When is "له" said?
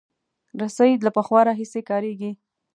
1.05-1.09